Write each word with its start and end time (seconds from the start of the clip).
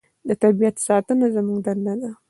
د 0.27 0.29
طبیعت 0.43 0.75
ساتنه 0.87 1.27
زموږ 1.35 1.57
دنده 1.65 1.93
ده. 2.01 2.09